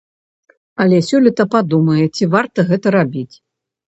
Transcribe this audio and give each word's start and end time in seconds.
Але 0.85 0.97
сёлета 1.09 1.45
падумае, 1.55 2.05
ці 2.15 2.23
варта 2.37 2.65
гэта 2.71 2.95
рабіць. 2.97 3.35